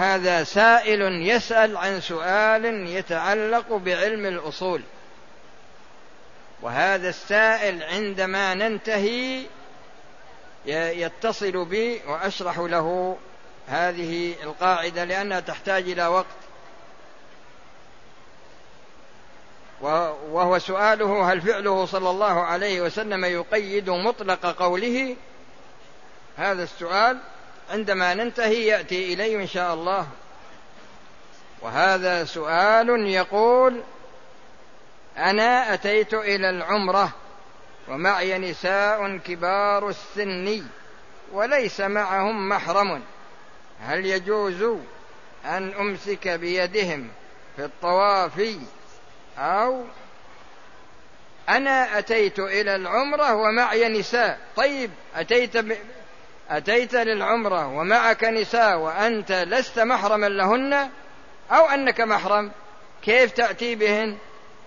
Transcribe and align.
هذا 0.00 0.44
سائل 0.44 1.02
يسأل 1.02 1.76
عن 1.76 2.00
سؤال 2.00 2.64
يتعلق 2.88 3.72
بعلم 3.72 4.26
الأصول. 4.26 4.82
وهذا 6.62 7.08
السائل 7.08 7.82
عندما 7.82 8.54
ننتهي 8.54 9.46
يتصل 10.66 11.64
بي 11.64 12.02
وأشرح 12.06 12.58
له 12.58 13.16
هذه 13.68 14.34
القاعدة 14.42 15.04
لأنها 15.04 15.40
تحتاج 15.40 15.88
إلى 15.90 16.06
وقت. 16.06 16.26
وهو 19.80 20.58
سؤاله 20.58 21.32
هل 21.32 21.40
فعله 21.40 21.86
صلى 21.86 22.10
الله 22.10 22.40
عليه 22.40 22.80
وسلم 22.80 23.24
يقيد 23.24 23.90
مطلق 23.90 24.46
قوله؟ 24.46 25.16
هذا 26.36 26.62
السؤال 26.62 27.18
عندما 27.70 28.14
ننتهي 28.14 28.66
يأتي 28.66 29.14
اليه 29.14 29.36
إن 29.36 29.46
شاء 29.46 29.74
الله. 29.74 30.06
وهذا 31.62 32.24
سؤال 32.24 33.06
يقول 33.06 33.82
أنا 35.18 35.74
أتيت 35.74 36.14
إلى 36.14 36.50
العمرة 36.50 37.12
ومعي 37.88 38.38
نساء 38.38 39.16
كبار 39.16 39.88
السن 39.88 40.62
وليس 41.32 41.80
معهم 41.80 42.48
محرم. 42.48 43.02
هل 43.80 44.06
يجوز 44.06 44.62
أن 45.44 45.74
أمسك 45.74 46.28
بيدهم 46.28 47.08
في 47.56 47.64
الطواف 47.64 48.56
أو 49.38 49.84
أنا 51.48 51.98
أتيت 51.98 52.38
إلى 52.38 52.76
العمرة 52.76 53.34
ومعي 53.34 53.88
نساء؟ 53.88 54.38
طيب 54.56 54.90
أتيت 55.14 55.56
أتيت 56.50 56.94
للعمرة 56.94 57.66
ومعك 57.66 58.24
نساء 58.24 58.78
وأنت 58.78 59.32
لست 59.32 59.78
محرما 59.78 60.26
لهن 60.26 60.90
أو 61.50 61.66
أنك 61.66 62.00
محرم 62.00 62.50
كيف 63.02 63.32
تأتي 63.32 63.74
بهن؟ 63.74 64.16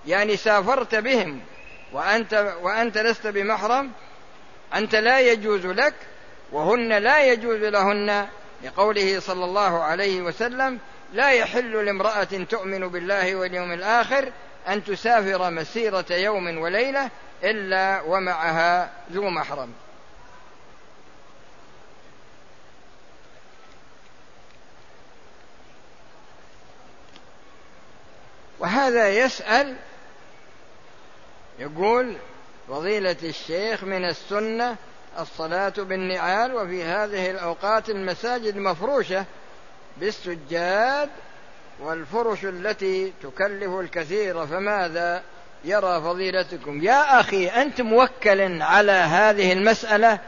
يعني 0.08 0.38
سافرت 0.38 0.96
بهم 0.96 1.40
وأنت 1.94 2.54
وأنت 2.62 2.98
لست 2.98 3.28
بمحرم 3.28 3.92
أنت 4.76 4.96
لا 4.96 5.20
يجوز 5.20 5.66
لك 5.66 5.94
وهن 6.52 6.94
لا 6.94 7.24
يجوز 7.24 7.60
لهن 7.60 8.28
لقوله 8.64 9.20
صلى 9.20 9.46
الله 9.46 9.84
عليه 9.84 10.22
وسلم 10.22 10.80
لا 11.14 11.32
يحل 11.32 11.86
لامرأة 11.86 12.24
تؤمن 12.50 12.88
بالله 12.88 13.36
واليوم 13.36 13.72
الآخر 13.72 14.32
أن 14.68 14.84
تسافر 14.84 15.52
مسيرة 15.52 16.06
يوم 16.12 16.58
وليلة 16.58 17.10
إلا 17.44 18.02
ومعها 18.02 18.90
ذو 19.12 19.30
محرم. 19.30 19.74
وهذا 28.64 29.10
يسأل 29.10 29.76
يقول 31.60 32.16
فضيلة 32.68 33.16
الشيخ 33.24 33.84
من 33.84 34.06
السنة 34.06 34.76
الصلاة 35.20 35.74
بالنعال 35.78 36.54
وفي 36.56 36.84
هذه 36.84 37.32
الأوقات 37.32 37.90
المساجد 37.90 38.58
مفروشة 38.58 39.26
بالسجاد 39.98 41.10
والفرش 41.80 42.46
التي 42.46 43.14
تكلف 43.24 43.80
الكثير 43.80 44.46
فماذا 44.46 45.24
يرى 45.64 46.02
فضيلتكم؟ 46.02 46.84
يا 46.84 47.20
أخي 47.20 47.48
أنت 47.48 47.82
موكل 47.82 48.62
على 48.62 48.92
هذه 48.92 49.54
المسألة؟ 49.54 50.20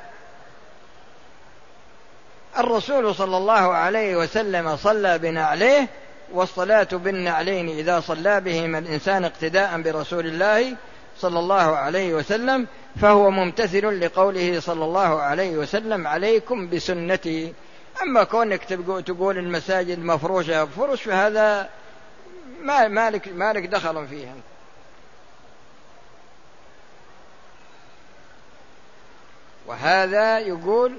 الرسول 2.58 3.16
صلى 3.16 3.38
الله 3.38 3.73
عليه 3.73 4.16
وسلم 4.16 4.77
صلى 4.77 5.17
بنعليه 5.17 5.88
والصلاة 6.34 6.88
بالنعلين 6.92 7.70
إذا 7.70 8.00
صلى 8.00 8.42
بهما 8.42 8.78
الإنسان 8.78 9.26
اقتداء 9.26 9.81
برسول 9.81 10.26
الله 10.28 10.76
صلى 11.17 11.40
الله 11.40 11.76
عليه 11.78 12.14
وسلم 12.14 12.67
فهو 13.02 13.32
ممتثل 13.32 13.99
لقوله 13.99 14.60
صلى 14.60 14.86
الله 14.86 15.22
عليه 15.22 15.58
وسلم 15.58 16.08
عليكم 16.08 16.70
بسنتي. 16.70 17.54
أما 18.04 18.23
كونك 18.23 18.64
تقول 19.05 19.38
المساجد 19.38 19.99
مفروشة 19.99 20.66
فرش 20.66 21.04
فهذا 21.04 21.70
ما 22.61 22.88
مالك 22.88 23.28
مالك 23.28 23.66
دخل 23.66 24.08
فيها. 24.08 24.36
وهذا 29.67 30.39
يقول 30.39 30.98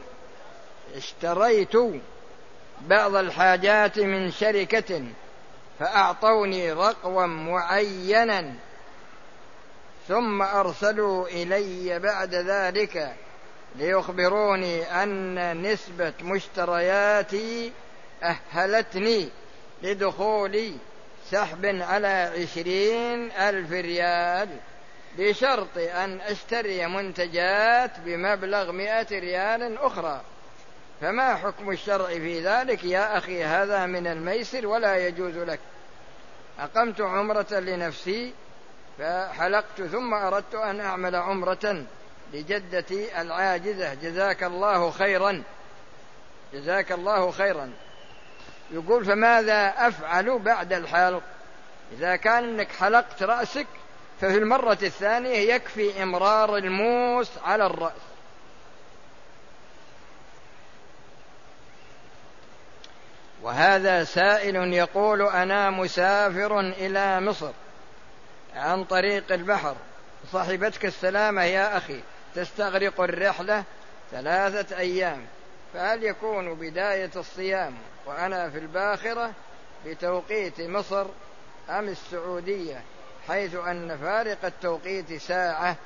اشتريت 0.96 1.76
بعض 2.80 3.14
الحاجات 3.14 3.98
من 3.98 4.30
شركة 4.30 5.04
فأعطوني 5.78 6.72
رقوا 6.72 7.26
معينا 7.26 8.54
ثم 10.08 10.42
أرسلوا 10.42 11.28
إلي 11.28 11.98
بعد 11.98 12.34
ذلك 12.34 13.14
ليخبروني 13.76 15.02
أن 15.02 15.62
نسبة 15.62 16.12
مشترياتي 16.22 17.72
أهلتني 18.22 19.28
لدخول 19.82 20.72
سحب 21.30 21.66
على 21.66 22.32
عشرين 22.42 23.30
ألف 23.32 23.72
ريال 23.72 24.48
بشرط 25.18 25.78
أن 25.78 26.20
أشتري 26.20 26.86
منتجات 26.86 27.90
بمبلغ 28.04 28.72
مئة 28.72 29.06
ريال 29.10 29.78
أخرى. 29.78 30.20
فما 31.00 31.34
حكم 31.34 31.70
الشرع 31.70 32.06
في 32.06 32.40
ذلك 32.40 32.84
يا 32.84 33.18
أخي؟ 33.18 33.44
هذا 33.44 33.86
من 33.86 34.06
الميسر 34.06 34.66
ولا 34.66 34.96
يجوز 35.06 35.36
لك. 35.36 35.60
أقمت 36.58 37.00
عمرة 37.00 37.46
لنفسي 37.52 38.32
فحلقت 38.98 39.82
ثم 39.92 40.14
أردت 40.14 40.54
أن 40.54 40.80
أعمل 40.80 41.16
عمرة 41.16 41.84
لجدتي 42.32 43.20
العاجزة. 43.20 43.94
جزاك 43.94 44.42
الله 44.42 44.90
خيرا. 44.90 45.42
جزاك 46.52 46.92
الله 46.92 47.30
خيرا. 47.30 47.72
يقول 48.70 49.04
فماذا 49.04 49.74
أفعل 49.76 50.38
بعد 50.38 50.72
الحلق؟ 50.72 51.22
إذا 51.92 52.16
كان 52.16 52.44
أنك 52.44 52.72
حلقت 52.72 53.22
رأسك 53.22 53.66
ففي 54.20 54.38
المرة 54.38 54.78
الثانية 54.82 55.54
يكفي 55.54 56.02
إمرار 56.02 56.56
الموس 56.56 57.30
على 57.44 57.66
الرأس. 57.66 58.05
وهذا 63.46 64.04
سائل 64.04 64.72
يقول 64.72 65.22
أنا 65.22 65.70
مسافر 65.70 66.60
إلى 66.60 67.20
مصر 67.20 67.52
عن 68.56 68.84
طريق 68.84 69.32
البحر. 69.32 69.76
صاحبتك 70.32 70.84
السلامة 70.86 71.44
يا 71.44 71.76
أخي 71.76 72.00
تستغرق 72.34 73.00
الرحلة 73.00 73.64
ثلاثة 74.10 74.78
أيام 74.78 75.26
فهل 75.74 76.04
يكون 76.04 76.54
بداية 76.54 77.10
الصيام 77.16 77.74
وأنا 78.06 78.50
في 78.50 78.58
الباخرة 78.58 79.32
بتوقيت 79.86 80.60
مصر 80.60 81.06
أم 81.70 81.88
السعودية 81.88 82.82
حيث 83.28 83.54
أن 83.54 83.98
فارق 84.02 84.44
التوقيت 84.44 85.12
ساعة 85.12 85.76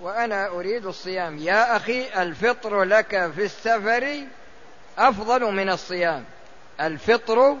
وأنا 0.00 0.48
أريد 0.48 0.86
الصيام؟ 0.86 1.38
يا 1.38 1.76
أخي 1.76 2.22
الفطر 2.22 2.82
لك 2.82 3.30
في 3.36 3.44
السفر 3.44 4.26
أفضل 4.98 5.52
من 5.52 5.70
الصيام. 5.70 6.24
الفطر 6.80 7.56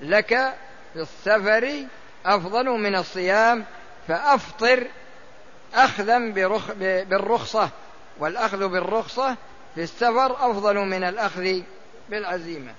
لك 0.00 0.54
في 0.92 1.00
السفر 1.00 1.86
أفضل 2.26 2.68
من 2.68 2.96
الصيام 2.96 3.64
فأفطر 4.08 4.86
أخذا 5.74 6.18
برخ 6.18 6.72
بالرخصة 6.80 7.70
والأخذ 8.18 8.68
بالرخصة 8.68 9.36
في 9.74 9.82
السفر 9.82 10.50
أفضل 10.50 10.76
من 10.76 11.04
الأخذ 11.04 11.60
بالعزيمة. 12.08 12.74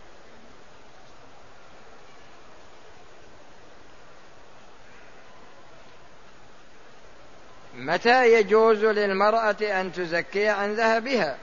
متى 7.76 8.34
يجوز 8.34 8.86
للمرأة 8.86 9.56
أن 9.62 9.92
تزكي 9.94 10.48
عن 10.48 10.74
ذهبها؟ 10.74 11.38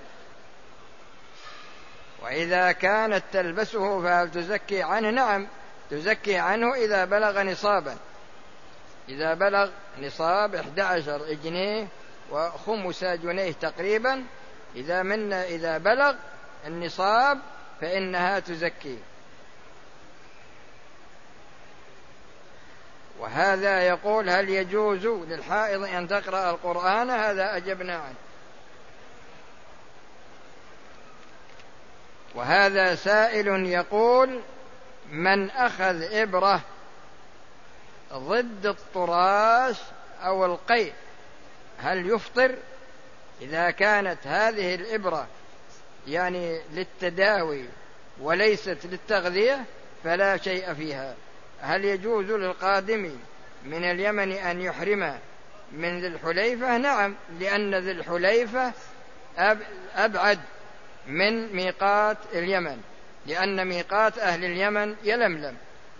وإذا 2.27 2.73
كانت 2.73 3.23
تلبسه 3.33 4.03
فهل 4.03 4.31
تزكي 4.31 4.83
عنه؟ 4.83 5.11
نعم 5.11 5.47
تزكي 5.91 6.37
عنه 6.37 6.75
إذا 6.75 7.05
بلغ 7.05 7.43
نصابا. 7.43 7.97
إذا 9.09 9.35
بلغ 9.35 9.71
نصاب 9.99 10.55
11 10.55 11.33
جنيه 11.45 11.89
وخمس 12.31 13.05
جنيه 13.05 13.53
تقريبا 13.53 14.25
إذا 14.77 15.03
من 15.03 15.33
إذا 15.33 15.79
بلغ 15.79 16.15
النصاب 16.67 17.39
فإنها 17.81 18.39
تزكي. 18.39 18.99
وهذا 23.19 23.81
يقول 23.81 24.31
هل 24.31 24.49
يجوز 24.49 25.07
للحائض 25.07 25.85
أن 25.85 26.09
تقرأ 26.09 26.51
القرآن؟ 26.51 27.11
هذا 27.11 27.57
أجبنا 27.57 27.95
عنه. 27.95 28.26
وهذا 32.35 32.95
سائل 32.95 33.67
يقول 33.67 34.41
من 35.11 35.51
أخذ 35.51 36.03
إبرة 36.03 36.61
ضد 38.13 38.67
الطراش 38.67 39.77
أو 40.23 40.45
القيء 40.45 40.93
هل 41.79 42.11
يفطر؟ 42.11 42.55
إذا 43.41 43.71
كانت 43.71 44.27
هذه 44.27 44.75
الإبرة 44.75 45.27
يعني 46.07 46.61
للتداوي 46.73 47.65
وليست 48.21 48.79
للتغذية 48.85 49.65
فلا 50.05 50.37
شيء 50.37 50.75
فيها. 50.75 51.15
هل 51.61 51.85
يجوز 51.85 52.25
للقادم 52.25 53.17
من 53.65 53.85
اليمن 53.85 54.33
أن 54.33 54.61
يحرم 54.61 55.19
من 55.73 56.01
ذي 56.01 56.07
الحليفة؟ 56.07 56.77
نعم 56.77 57.15
لأن 57.41 57.75
ذي 57.75 57.91
الحليفة 57.91 58.73
أبعد 59.97 60.41
من 61.07 61.57
ميقات 61.57 62.19
اليمن 62.33 62.81
لأن 63.27 63.69
ميقات 63.69 64.19
أهل 64.19 64.45
اليمن 64.45 64.97
يلملم 65.03 65.57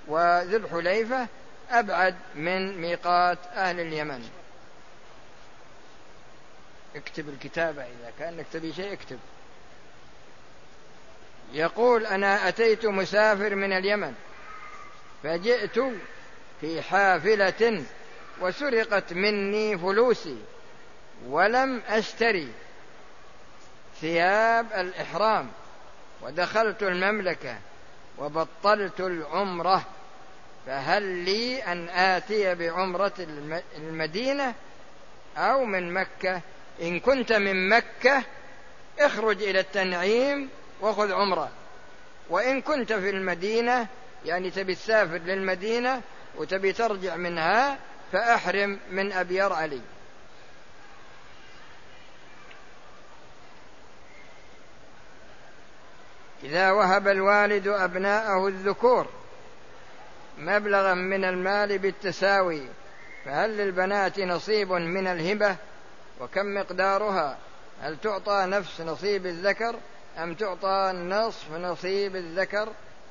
وذي 0.07 0.57
الحليفة 0.57 1.29
أبعد 1.71 2.17
من 2.35 2.81
ميقات 2.81 3.39
أهل 3.55 3.81
اليمن. 3.81 4.29
اكتب 6.97 7.29
الكتابة 7.29 7.83
إذا 7.83 8.13
كان 8.19 8.45
تبي 8.53 8.73
شيء 8.73 8.93
اكتب. 8.93 9.19
يقول 11.53 12.07
أنا 12.07 12.49
أتيت 12.49 12.87
مسافر 12.87 13.55
من 13.55 13.73
اليمن 13.73 14.15
فجئت 15.23 15.79
في 16.61 16.83
حافلة 16.83 17.85
وسرقت 18.41 19.13
مني 19.13 19.79
فلوسي 19.79 20.39
ولم 21.27 21.83
أشتري. 21.89 22.49
ثياب 24.01 24.67
الإحرام 24.73 25.49
ودخلت 26.23 26.83
المملكة 26.83 27.59
وبطلت 28.19 29.01
العمرة 29.01 29.83
فهل 30.67 31.03
لي 31.03 31.63
أن 31.63 31.89
آتي 31.89 32.55
بعمرة 32.55 33.13
المدينة 33.79 34.55
أو 35.37 35.65
من 35.65 35.93
مكة؟ 35.93 36.41
إن 36.83 37.01
كنت 37.01 37.33
من 37.33 37.69
مكة 37.69 38.23
اخرج 38.99 39.43
إلى 39.43 39.61
التنعيم 39.61 40.49
وخذ 40.81 41.13
عمرة. 41.13 41.51
وإن 42.31 42.61
كنت 42.61 42.93
في 42.93 43.11
المدينة 43.11 43.87
يعني 44.25 44.51
تبي 44.51 44.75
تسافر 44.75 45.19
للمدينة 45.19 46.03
وتبي 46.37 46.73
ترجع 46.73 47.17
منها 47.17 47.79
فأحرم 48.13 48.79
من 48.91 49.13
أبيار 49.13 49.53
علي 49.53 49.81
إذا 56.47 56.71
وهب 56.71 57.09
الوالد 57.09 57.69
أبناءه 57.69 58.49
الذكور 58.49 59.07
مبلغا 60.39 60.95
من 60.95 61.25
المال 61.25 61.79
بالتساوي 61.79 62.63
فهل 63.25 63.57
للبنات 63.57 64.21
نصيب 64.21 64.73
من 64.73 65.07
الهبة؟ 65.07 65.57
وكم 66.21 66.55
مقدارها؟ 66.55 67.39
هل 67.83 67.97
تعطى 68.03 68.45
نفس 68.49 68.81
نصيب 68.81 69.27
الذكر؟ 69.27 69.77
أم 70.19 70.35
تعطى 70.35 70.93
نصف 70.95 71.53
نصيب 71.53 72.17
الذكر؟ 72.17 72.69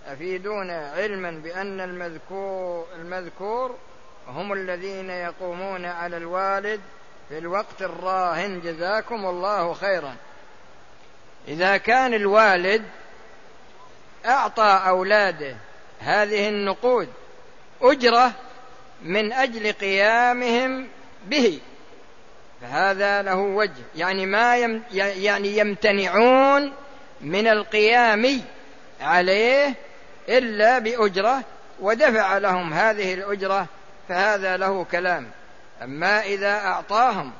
أفيدونا 0.07 0.91
علما 0.91 1.31
بأن 1.31 1.81
المذكور, 1.81 2.85
المذكور 2.95 3.75
هم 4.27 4.53
الذين 4.53 5.09
يقومون 5.09 5.85
على 5.85 6.17
الوالد 6.17 6.81
في 7.29 7.37
الوقت 7.37 7.81
الراهن. 7.81 8.61
جزاكم 8.61 9.25
الله 9.25 9.73
خيرا. 9.73 10.15
إذا 11.47 11.77
كان 11.77 12.13
الوالد 12.13 12.83
أعطى 14.25 14.81
أولاده 14.87 15.55
هذه 15.99 16.49
النقود 16.49 17.09
أجرة 17.81 18.31
من 19.01 19.33
أجل 19.33 19.71
قيامهم 19.71 20.87
به. 21.27 21.59
فهذا 22.61 23.21
له 23.21 23.37
وجه. 23.37 23.83
يعني 23.95 24.25
ما 24.25 24.57
يم 24.57 24.83
يعني 24.91 25.57
يمتنعون 25.57 26.73
من 27.21 27.47
القيام 27.47 28.41
عليه 29.01 29.73
إلا 30.29 30.79
بأجرة 30.79 31.43
ودفع 31.79 32.37
لهم 32.37 32.73
هذه 32.73 33.13
الأجرة 33.13 33.65
فهذا 34.09 34.57
له 34.57 34.83
كلام. 34.91 35.31
أما 35.83 36.23
إذا 36.23 36.53
أعطاهم 36.53 37.31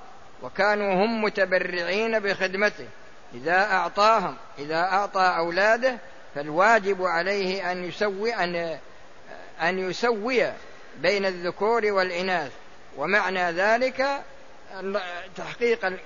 وكانوا 0.42 0.94
هم 0.94 1.24
متبرعين 1.24 2.20
بخدمته 2.20 2.88
إذا 3.34 3.72
أعطاهم 3.72 4.36
إذا 4.60 4.80
أعطى 4.80 5.36
أولاده 5.38 5.98
فالواجب 6.36 7.04
عليه 7.04 7.72
أن 7.72 7.84
يسوي 7.84 8.34
أن 8.34 8.80
أن 9.62 9.80
يسوي 9.80 10.52
بين 10.98 11.26
الذكور 11.26 11.86
والإناث 11.86 12.52
ومعنى 12.98 13.52
ذلك 13.52 14.24
تحقيقا 15.36 15.98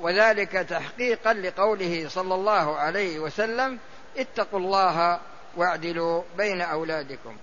وذلك 0.00 0.52
تحقيقا 0.52 1.34
لقوله 1.34 2.08
صلى 2.08 2.34
الله 2.34 2.76
عليه 2.76 3.18
وسلم 3.18 3.78
اتقوا 4.16 4.58
الله 4.58 5.20
واعدلوا 5.56 6.22
بين 6.36 6.60
أولادكم. 6.60 7.36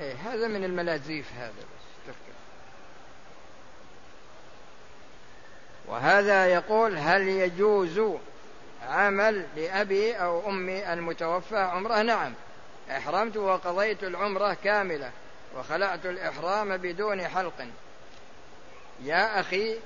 إيه 0.00 0.14
هذا 0.14 0.48
من 0.48 0.64
الملازيف 0.64 1.32
هذا 1.38 1.50
بس 1.50 2.14
وهذا 5.86 6.46
يقول 6.46 6.98
هل 6.98 7.28
يجوز 7.28 8.00
عمل 8.88 9.46
لأبي 9.56 10.14
أو 10.14 10.48
أمي 10.48 10.92
المتوفى 10.92 11.56
عمرة؟ 11.56 12.02
نعم. 12.02 12.34
أحرمت 12.90 13.36
وقضيت 13.36 14.04
العمرة 14.04 14.56
كاملة 14.64 15.10
وخلعت 15.56 16.06
الإحرام 16.06 16.76
بدون 16.76 17.28
حلق. 17.28 17.66
يا 19.02 19.40
أخي 19.40 19.78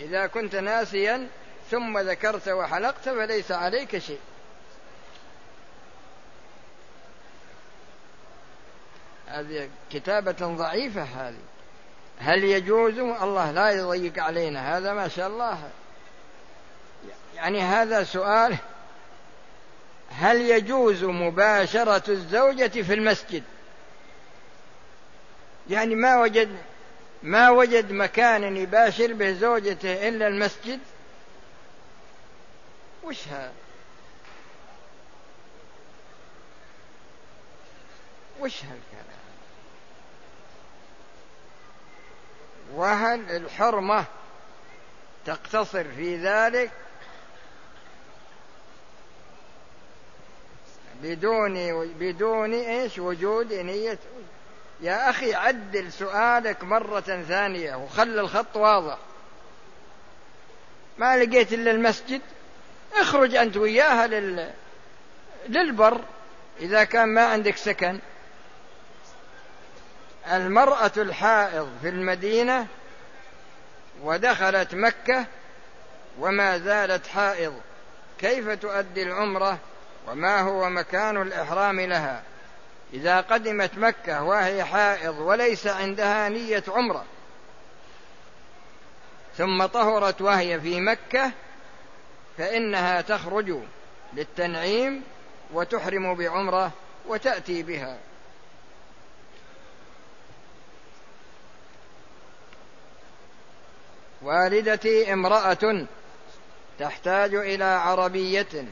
إذا 0.00 0.26
كنت 0.26 0.56
ناسيا 0.56 1.28
ثم 1.70 1.98
ذكرت 1.98 2.48
وحلقت 2.48 3.08
فليس 3.08 3.52
عليك 3.52 3.98
شيء. 3.98 4.20
هذه 9.26 9.68
كتابة 9.90 10.56
ضعيفة 10.56 11.02
هذه. 11.02 11.42
هل 12.22 12.44
يجوز؟ 12.44 12.98
الله 12.98 13.50
لا 13.50 13.70
يضيق 13.70 14.22
علينا. 14.22 14.78
هذا 14.78 14.92
ما 14.92 15.08
شاء 15.08 15.26
الله. 15.26 15.70
يعني 17.36 17.60
هذا 17.60 18.04
سؤال 18.04 18.56
هل 20.10 20.40
يجوز 20.40 21.04
مباشرة 21.04 22.10
الزوجة 22.10 22.82
في 22.82 22.94
المسجد؟ 22.94 23.42
يعني 25.70 25.94
ما 25.94 26.20
وجد 26.20 26.56
ما 27.22 27.50
وجد 27.50 27.92
مكان 27.92 28.56
يباشر 28.56 29.12
به 29.12 29.32
زوجته 29.32 30.08
إلا 30.08 30.26
المسجد؟ 30.26 30.80
وش 33.04 33.28
هذا 33.28 33.52
وش 38.40 38.56
هالكلام؟ 38.64 39.21
وهل 42.74 43.30
الحرمة 43.30 44.04
تقتصر 45.26 45.84
في 45.84 46.16
ذلك 46.16 46.70
بدون 51.02 51.86
بدون 51.98 52.54
إيش؟ 52.54 52.98
وجود 52.98 53.52
نية. 53.52 53.98
يا 54.80 55.10
أخي 55.10 55.34
عدل 55.34 55.92
سؤالك 55.92 56.64
مرة 56.64 57.00
ثانية 57.00 57.74
وخلي 57.74 58.20
الخط 58.20 58.56
واضح. 58.56 58.98
ما 60.98 61.16
لقيت 61.16 61.52
إلا 61.52 61.70
المسجد؟ 61.70 62.20
اخرج 62.94 63.34
أنت 63.34 63.56
وياها 63.56 64.06
لل... 64.06 64.50
للبر. 65.48 66.00
إذا 66.60 66.84
كان 66.84 67.08
ما 67.08 67.24
عندك 67.24 67.56
سكن. 67.56 67.98
المرأة 70.30 70.92
الحائض 70.96 71.70
في 71.82 71.88
المدينة 71.88 72.66
ودخلت 74.02 74.74
مكة 74.74 75.26
وما 76.18 76.58
زالت 76.58 77.06
حائض. 77.06 77.54
كيف 78.18 78.48
تؤدي 78.48 79.02
العمرة 79.02 79.58
وما 80.08 80.40
هو 80.40 80.70
مكان 80.70 81.22
الإحرام 81.22 81.80
لها؟ 81.80 82.22
إذا 82.92 83.20
قدمت 83.20 83.78
مكة 83.78 84.22
وهي 84.22 84.64
حائض 84.64 85.18
وليس 85.18 85.66
عندها 85.66 86.28
نية 86.28 86.64
عمرة 86.68 87.04
ثم 89.36 89.66
طهرت 89.66 90.20
وهي 90.20 90.60
في 90.60 90.80
مكة 90.80 91.32
فإنها 92.38 93.00
تخرج 93.00 93.58
للتنعيم 94.12 95.02
وتحرم 95.52 96.14
بعمرة 96.14 96.70
وتأتي 97.06 97.62
بها. 97.62 97.98
والدتي 104.22 105.12
امرأة 105.12 105.86
تحتاج 106.78 107.34
إلى 107.34 107.64
عربية 107.64 108.64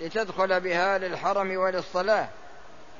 لتدخل 0.00 0.60
بها 0.60 0.98
للحرم 0.98 1.56
وللصلاة 1.56 2.28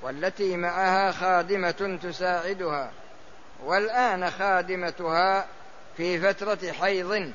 والتي 0.02 0.56
معها 0.56 1.12
خادمة 1.12 1.99
تساعدها. 2.02 2.92
والآن 3.64 4.30
خادمتها 4.30 5.47
في 5.97 6.20
فترة 6.20 6.73
حيض 6.73 7.32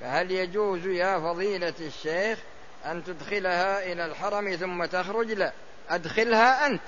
فهل 0.00 0.30
يجوز 0.30 0.86
يا 0.86 1.18
فضيلة 1.18 1.74
الشيخ 1.80 2.38
أن 2.86 3.04
تدخلها 3.04 3.92
إلى 3.92 4.06
الحرم 4.06 4.56
ثم 4.56 4.84
تخرج؟ 4.84 5.32
لا 5.32 5.52
أدخلها 5.88 6.66
أنت. 6.66 6.82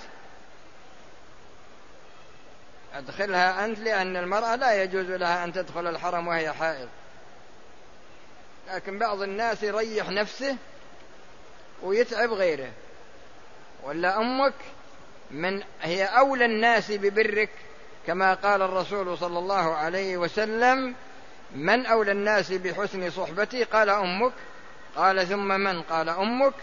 أدخلها 2.95 3.65
أنت 3.65 3.79
لأن 3.79 4.17
المرأة 4.17 4.57
لا 4.57 4.83
يجوز 4.83 5.11
لها 5.11 5.45
أن 5.45 5.53
تدخل 5.53 5.87
الحرم 5.87 6.29
وهي 6.29 6.53
حائض. 6.53 6.89
لكن 8.75 8.99
بعض 8.99 9.23
الناس 9.23 9.63
يريح 9.63 10.09
نفسه 10.09 10.57
ويتعب 11.83 12.33
غيره. 12.33 12.71
ولا 13.83 14.19
أمك 14.19 14.55
من 15.31 15.63
هي 15.83 16.05
أولى 16.05 16.45
الناس 16.45 16.91
ببرك 16.91 17.51
كما 18.07 18.35
قال 18.35 18.63
الرسول 18.63 19.19
صلى 19.19 19.39
الله 19.39 19.75
عليه 19.75 20.17
وسلم 20.17 20.95
من 21.55 21.87
أولى 21.87 22.13
الناس 22.13 22.53
بحسن 22.53 23.11
صحبتي؟ 23.11 23.65
قال 23.65 23.91
أمك. 23.91 24.33
قال 24.97 25.27
ثم 25.27 25.49
من؟ 25.49 25.83
قال 25.83 26.09
أمك. 26.09 26.55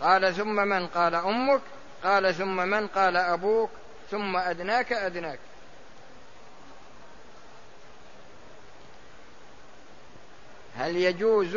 قال 0.00 0.34
ثم 0.34 0.54
من؟ 0.54 0.86
قال 0.86 1.14
أمك. 1.14 1.60
قال 2.04 2.34
ثم 2.34 2.56
من؟ 2.56 2.86
قال 2.86 3.16
أبوك. 3.16 3.70
ثم 4.10 4.36
أدناك 4.36 4.92
أدناك. 4.92 5.38
هل 10.78 10.96
يجوز 10.96 11.56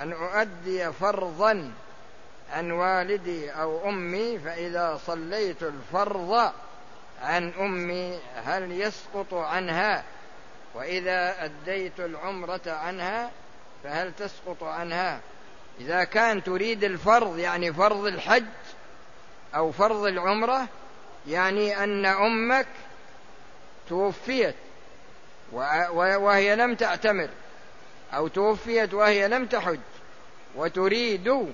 أن 0.00 0.12
أؤدي 0.12 0.92
فرضا 0.92 1.72
عن 2.52 2.70
والدي 2.70 3.50
أو 3.50 3.88
أمي؟ 3.88 4.38
فإذا 4.38 5.00
صليت 5.06 5.62
الفرض 5.62 6.52
عن 7.22 7.52
أمي 7.60 8.18
هل 8.44 8.72
يسقط 8.72 9.34
عنها؟ 9.34 10.04
وإذا 10.74 11.44
أديت 11.44 12.00
العمرة 12.00 12.60
عنها 12.66 13.30
فهل 13.84 14.12
تسقط 14.12 14.62
عنها؟ 14.62 15.20
إذا 15.80 16.04
كان 16.04 16.42
تريد 16.42 16.84
الفرض 16.84 17.38
يعني 17.38 17.72
فرض 17.72 18.06
الحج 18.06 18.44
أو 19.54 19.72
فرض 19.72 20.06
العمرة 20.06 20.68
يعني 21.28 21.84
أن 21.84 22.06
أمك 22.06 22.66
توفيت 23.88 24.54
وهي 25.52 26.56
لم 26.56 26.74
تعتمر. 26.74 27.28
أو 28.14 28.28
توفيت 28.28 28.94
وهي 28.94 29.28
لم 29.28 29.46
تحج 29.46 29.80
وتريد 30.56 31.52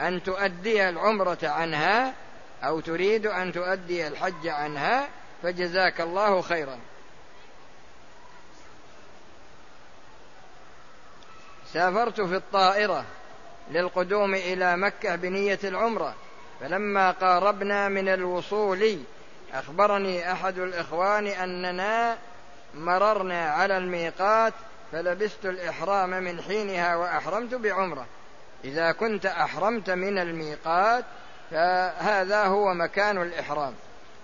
أن 0.00 0.22
تؤدي 0.22 0.88
العمرة 0.88 1.38
عنها 1.42 2.14
أو 2.62 2.80
تريد 2.80 3.26
أن 3.26 3.52
تؤدي 3.52 4.06
الحج 4.08 4.48
عنها 4.48 5.08
فجزاك 5.42 6.00
الله 6.00 6.42
خيرا. 6.42 6.78
سافرت 11.72 12.20
في 12.20 12.36
الطائرة 12.36 13.04
للقدوم 13.70 14.34
إلى 14.34 14.76
مكة 14.76 15.16
بنية 15.16 15.58
العمرة 15.64 16.14
فلما 16.60 17.10
قاربنا 17.10 17.88
من 17.88 18.08
الوصول 18.08 18.98
أخبرني 19.52 20.32
أحد 20.32 20.58
الإخوان 20.58 21.26
أننا 21.26 22.18
مررنا 22.74 23.50
على 23.50 23.76
الميقات 23.76 24.52
فلبست 24.92 25.44
الإحرام 25.44 26.10
من 26.10 26.40
حينها 26.42 26.96
وأحرمت 26.96 27.54
بعمرة. 27.54 28.06
إذا 28.64 28.92
كنت 28.92 29.26
أحرمت 29.26 29.90
من 29.90 30.18
الميقات 30.18 31.04
فهذا 31.50 32.44
هو 32.44 32.74
مكان 32.74 33.22
الإحرام. 33.22 33.74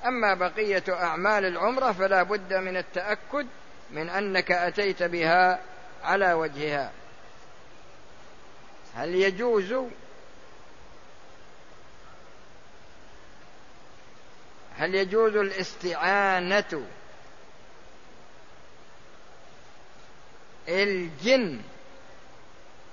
أما 0.07 0.35
بقية 0.35 0.85
أعمال 0.89 1.45
العمرة 1.45 1.93
فلا 1.93 2.23
بد 2.23 2.55
من 2.55 2.77
التأكد 2.77 3.47
من 3.91 4.09
أنك 4.09 4.53
أتيت 4.53 5.03
بها 5.03 5.61
على 6.05 6.33
وجهها. 6.33 6.91
هل 8.95 9.15
يجوز 9.15 9.75
هل 14.77 14.95
يجوز 14.95 15.37
الاستعانة 15.37 16.87
الجن 20.69 21.61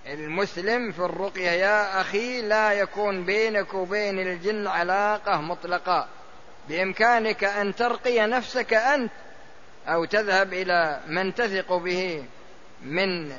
المسلم 0.08 0.92
في 0.92 1.00
الرقية 1.00 1.50
يا 1.50 2.02
أخي 2.02 2.42
لا 2.42 2.72
يكون 2.72 3.26
بينك 3.26 3.74
وبين 3.74 4.20
الجن 4.20 4.68
علاقة 4.68 5.42
مطلقة. 5.42 6.08
بإمكانك 6.70 7.44
أن 7.44 7.76
ترقي 7.76 8.28
نفسك 8.28 8.74
أنت 8.74 9.12
أو 9.88 10.06
تذهب 10.06 10.54
إلى 10.54 11.02
من 11.08 11.36
تثق 11.36 11.74
به 11.74 12.26
من 12.82 13.32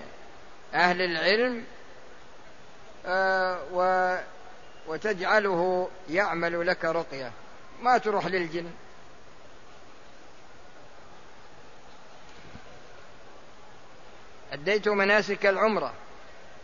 أهل 0.75 1.03
العلم 1.03 1.65
آه، 3.07 4.21
وتجعله 4.89 5.89
يعمل 6.11 6.67
لك 6.67 6.85
رقية. 6.85 7.33
ما 7.83 7.99
تروح 7.99 8.27
للجن. 8.27 8.71
أديت 14.53 14.89
مناسك 14.89 15.47
العمرة 15.47 15.93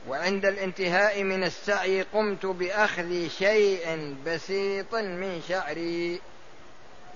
وعند 0.08 0.44
الانتهاء 0.44 1.22
من 1.22 1.44
السعي 1.44 2.02
قمت 2.02 2.46
بأخذ 2.46 3.28
شيء 3.28 4.16
بسيط 4.26 4.94
من 4.94 5.42
شعري 5.48 6.20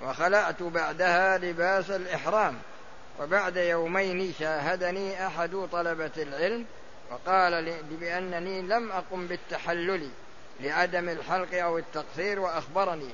وخلعت 0.02 0.62
بعدها 0.62 1.38
لباس 1.38 1.90
الإحرام. 1.90 2.58
وبعد 3.20 3.56
يومين 3.56 4.32
شاهدني 4.38 5.26
أحد 5.26 5.68
طلبة 5.72 6.10
العلم 6.16 6.64
وقال 7.10 7.64
لي 7.64 7.76
بأنني 7.90 8.62
لم 8.62 8.92
أقم 8.92 9.26
بالتحلل 9.26 10.08
لعدم 10.60 11.08
الحلق 11.08 11.54
أو 11.54 11.78
التقصير 11.78 12.40
وأخبرني 12.40 13.10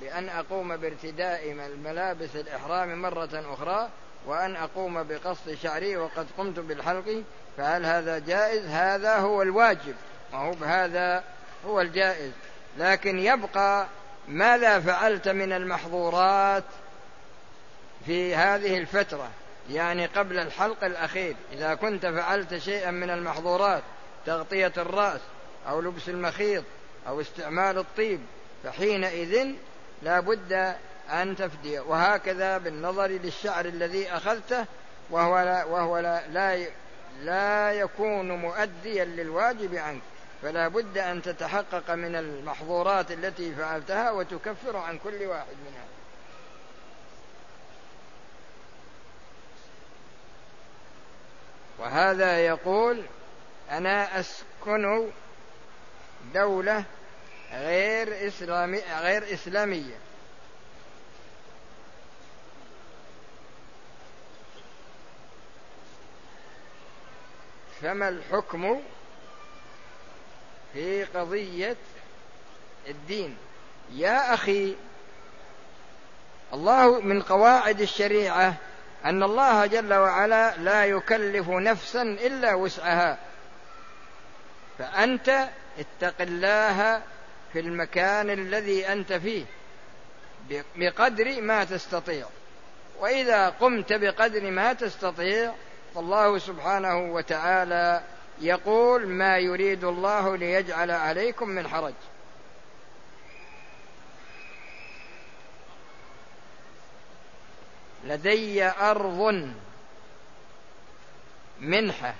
بأن 0.00 0.28
أقوم 0.28 0.76
بارتداء 0.76 1.52
الملابس 1.52 2.36
الإحرام 2.36 3.02
مرة 3.02 3.44
أخرى. 3.52 3.88
وأن 4.26 4.56
أقوم 4.56 5.02
بقص 5.02 5.48
شعري 5.62 5.96
وقد 5.96 6.26
قمت 6.38 6.58
بالحلق 6.58 7.22
فهل 7.56 7.86
هذا 7.86 8.18
جائز؟ 8.18 8.66
هذا 8.66 9.16
هو 9.16 9.42
الواجب 9.42 9.94
وهو 10.32 10.52
هذا 10.52 11.24
هو 11.66 11.80
الجائز. 11.80 12.32
لكن 12.78 13.18
يبقى 13.18 13.86
ماذا 14.28 14.80
فعلت 14.80 15.28
من 15.28 15.52
المحظورات 15.52 16.64
في 18.06 18.34
هذه 18.34 18.78
الفترة؟ 18.78 19.30
يعني 19.70 20.06
قبل 20.06 20.38
الحلق 20.38 20.84
الأخير 20.84 21.36
إذا 21.52 21.74
كنت 21.74 22.06
فعلت 22.06 22.58
شيئا 22.58 22.90
من 22.90 23.10
المحظورات 23.10 23.82
تغطية 24.26 24.72
الرأس 24.76 25.20
أو 25.68 25.80
لبس 25.80 26.08
المخيط 26.08 26.64
أو 27.08 27.20
استعمال 27.20 27.78
الطيب 27.78 28.20
فحينئذ 28.64 29.54
لا 30.02 30.20
بد 30.20 30.74
أن 31.10 31.36
تفدي. 31.36 31.78
وهكذا 31.78 32.58
بالنظر 32.58 33.06
للشعر 33.06 33.64
الذي 33.64 34.10
أخذته 34.10 34.66
وهو 35.10 35.40
لا, 35.40 35.64
وهو 35.64 35.98
لا, 35.98 36.28
لا, 36.28 36.66
لا 37.20 37.72
يكون 37.72 38.32
مؤديا 38.32 39.04
للواجب 39.04 39.74
عنك. 39.74 40.02
فلا 40.42 40.68
بد 40.68 40.98
أن 40.98 41.22
تتحقق 41.22 41.90
من 41.90 42.16
المحظورات 42.16 43.10
التي 43.10 43.54
فعلتها 43.54 44.10
وتكفر 44.10 44.76
عن 44.76 44.98
كل 44.98 45.26
واحد 45.26 45.56
منها. 45.66 45.84
وهذا 51.78 52.38
يقول 52.38 53.02
أنا 53.70 54.20
أسكن 54.20 55.10
دولة 56.34 56.84
غير 57.52 58.26
إسلامي 58.26 58.78
غير 59.00 59.34
إسلامية. 59.34 60.03
فما 67.82 68.08
الحكم 68.08 68.80
في 70.72 71.04
قضية 71.04 71.76
الدين؟ 72.88 73.36
يا 73.92 74.34
أخي 74.34 74.76
الله 76.52 77.00
من 77.00 77.22
قواعد 77.22 77.80
الشريعة 77.80 78.54
أن 79.04 79.22
الله 79.22 79.66
جل 79.66 79.94
وعلا 79.94 80.56
لا 80.56 80.84
يكلف 80.84 81.48
نفسا 81.48 82.02
إلا 82.02 82.54
وسعها. 82.54 83.18
فأنت 84.78 85.48
اتق 85.78 86.14
الله 86.20 87.02
في 87.52 87.60
المكان 87.60 88.30
الذي 88.30 88.88
أنت 88.88 89.12
فيه 89.12 89.44
بقدر 90.76 91.40
ما 91.40 91.64
تستطيع. 91.64 92.26
وإذا 92.98 93.48
قمت 93.48 93.92
بقدر 93.92 94.50
ما 94.50 94.72
تستطيع 94.72 95.54
فالله 95.94 96.38
سبحانه 96.38 96.96
وتعالى 96.98 98.02
يقول 98.40 99.06
ما 99.06 99.38
يريد 99.38 99.84
الله 99.84 100.36
ليجعل 100.36 100.90
عليكم 100.90 101.48
من 101.48 101.68
حرج. 101.68 101.94
لدي 108.04 108.64
أرض 108.64 109.50
منحة 111.60 112.14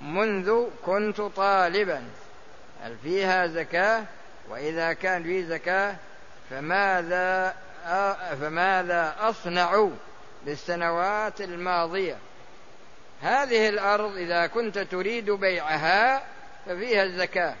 منذ 0.00 0.66
كنت 0.86 1.20
طالبا 1.20 2.04
هل 2.82 2.96
فيها 3.02 3.46
زكاة؟ 3.46 4.04
وإذا 4.48 4.92
كان 4.92 5.22
في 5.22 5.44
زكاة 5.44 5.96
فماذا 6.50 7.54
فماذا 8.40 9.16
أصنع؟ 9.20 9.88
للسنوات 10.46 11.40
الماضية. 11.40 12.16
هذه 13.22 13.68
الأرض 13.68 14.16
إذا 14.16 14.46
كنت 14.46 14.78
تريد 14.78 15.30
بيعها 15.30 16.22
ففيها 16.66 17.02
الزكاة. 17.02 17.54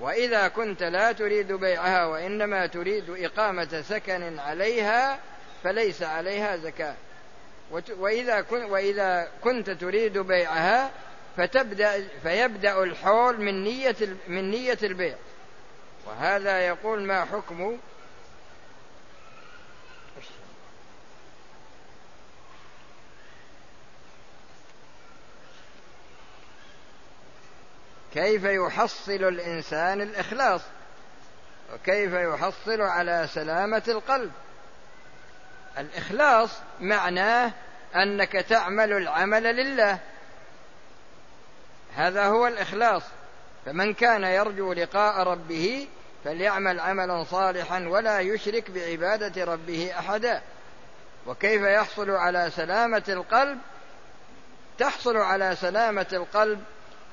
وإذا 0.00 0.48
كنت 0.48 0.82
لا 0.82 1.12
تريد 1.12 1.52
بيعها 1.52 2.04
وإنما 2.04 2.66
تريد 2.66 3.04
إقامة 3.10 3.82
سكن 3.88 4.38
عليها 4.38 5.18
فليس 5.64 6.02
عليها 6.02 6.56
زكاة. 6.56 6.94
وإذا 7.98 8.44
وإذا 8.50 9.28
كنت 9.44 9.70
تريد 9.70 10.18
بيعها 10.18 10.90
فتبدأ 11.36 12.08
فيبدأ 12.22 12.82
الحول 12.82 13.40
من 13.40 13.64
نية 13.64 13.96
من 14.28 14.50
نية 14.50 14.78
البيع. 14.82 15.16
وهذا 16.06 16.60
يقول 16.60 17.02
ما 17.02 17.24
حكم 17.24 17.78
كيف 28.14 28.44
يحصل 28.44 29.12
الإنسان 29.12 30.00
الإخلاص؟ 30.00 30.60
وكيف 31.74 32.12
يحصل 32.12 32.80
على 32.80 33.28
سلامة 33.34 33.82
القلب؟ 33.88 34.30
الإخلاص 35.78 36.50
معناه 36.80 37.52
أنك 37.96 38.32
تعمل 38.32 38.92
العمل 38.92 39.42
لله. 39.42 39.98
هذا 41.94 42.26
هو 42.26 42.46
الإخلاص. 42.46 43.02
فمن 43.66 43.94
كان 43.94 44.24
يرجو 44.24 44.72
لقاء 44.72 45.22
ربه 45.22 45.88
فليعمل 46.24 46.80
عملا 46.80 47.24
صالحا 47.24 47.88
ولا 47.88 48.20
يشرك 48.20 48.70
بعبادة 48.70 49.44
ربه 49.44 49.92
أحدا. 49.98 50.42
وكيف 51.26 51.62
يحصل 51.62 52.10
على 52.10 52.50
سلامة 52.56 53.04
القلب؟ 53.08 53.58
تحصل 54.78 55.16
على 55.16 55.56
سلامة 55.56 56.06
القلب 56.12 56.64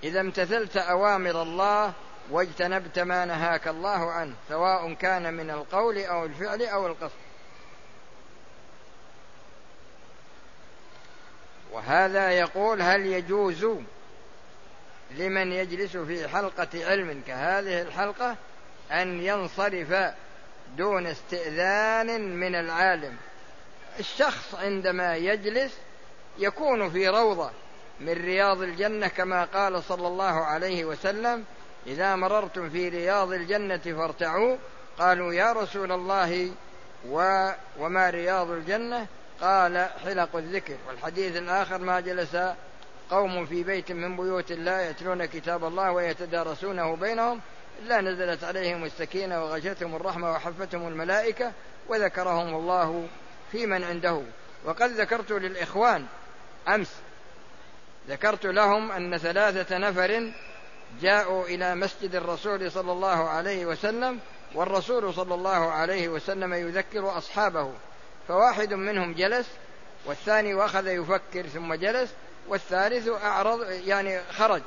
إذا 0.03 0.21
امتثلت 0.21 0.77
أوامر 0.77 1.41
الله 1.41 1.93
واجتنبت 2.31 2.99
ما 2.99 3.25
نهاك 3.25 3.67
الله 3.67 4.11
عنه 4.11 4.33
سواء 4.49 4.93
كان 4.93 5.33
من 5.33 5.49
القول 5.49 5.97
أو 5.97 6.25
الفعل 6.25 6.61
أو 6.61 6.87
القصد. 6.87 7.27
وهذا 11.71 12.31
يقول 12.31 12.81
هل 12.81 13.05
يجوز 13.05 13.67
لمن 15.11 15.51
يجلس 15.51 15.97
في 15.97 16.27
حلقة 16.27 16.67
علم 16.73 17.23
كهذه 17.27 17.81
الحلقة 17.81 18.35
أن 18.91 19.21
ينصرف 19.23 20.13
دون 20.77 21.07
استئذان 21.07 22.35
من 22.35 22.55
العالم؟ 22.55 23.17
الشخص 23.99 24.55
عندما 24.55 25.15
يجلس 25.15 25.77
يكون 26.37 26.89
في 26.89 27.09
روضة 27.09 27.51
من 27.99 28.13
رياض 28.13 28.61
الجنة 28.61 29.07
كما 29.07 29.43
قال 29.43 29.83
صلى 29.83 30.07
الله 30.07 30.45
عليه 30.45 30.85
وسلم 30.85 31.43
إذا 31.87 32.15
مررتم 32.15 32.69
في 32.69 32.89
رياض 32.89 33.31
الجنة 33.31 33.77
فارتعوا. 33.77 34.57
قالوا 34.99 35.33
يا 35.33 35.53
رسول 35.53 35.91
الله 35.91 36.51
و 37.09 37.49
وما 37.79 38.09
رياض 38.09 38.51
الجنة؟ 38.51 39.07
قال 39.41 39.89
حلق 40.03 40.35
الذكر. 40.35 40.75
والحديث 40.87 41.37
الآخر 41.37 41.77
ما 41.77 41.99
جلس 41.99 42.37
قوم 43.09 43.45
في 43.45 43.63
بيت 43.63 43.91
من 43.91 44.17
بيوت 44.17 44.51
الله 44.51 44.81
يتلون 44.81 45.25
كتاب 45.25 45.65
الله 45.65 45.91
ويتدارسونه 45.91 46.95
بينهم 46.95 47.41
إلا 47.81 48.01
نزلت 48.01 48.43
عليهم 48.43 48.83
السكينة 48.83 49.43
وغشتهم 49.43 49.95
الرحمة 49.95 50.31
وحفتهم 50.31 50.87
الملائكة 50.87 51.51
وذكرهم 51.89 52.55
الله 52.55 53.07
في 53.51 53.65
من 53.65 53.83
عنده. 53.83 54.21
وقد 54.65 54.89
ذكرت 54.89 55.31
للإخوان 55.31 56.05
أمس 56.67 56.91
ذكرت 58.09 58.45
لهم 58.45 58.91
أن 58.91 59.17
ثلاثة 59.17 59.77
نفر 59.77 60.31
جاءوا 61.01 61.45
إلى 61.45 61.75
مسجد 61.75 62.15
الرسول 62.15 62.71
صلى 62.71 62.91
الله 62.91 63.29
عليه 63.29 63.65
وسلم 63.65 64.19
والرسول 64.55 65.13
صلى 65.13 65.33
الله 65.33 65.71
عليه 65.71 66.09
وسلم 66.09 66.53
يذكر 66.53 67.17
أصحابه. 67.17 67.71
فواحد 68.27 68.73
منهم 68.73 69.13
جلس 69.13 69.47
والثاني 70.05 70.53
وأخذ 70.53 70.87
يفكر 70.87 71.47
ثم 71.47 71.73
جلس 71.73 72.13
والثالث 72.47 73.07
أعرض 73.07 73.71
يعني 73.71 74.21
خرج 74.31 74.61